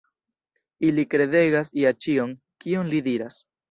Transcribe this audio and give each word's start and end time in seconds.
Ili 0.87 1.05
kredegas 1.13 1.71
ja 1.85 1.95
ĉion, 2.03 2.37
kion 2.67 2.95
li 2.95 3.09
diras. 3.13 3.45